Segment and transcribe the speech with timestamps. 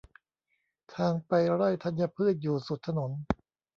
[0.95, 3.11] ทางไปไร่ธัญพืชอยู่สุดถนน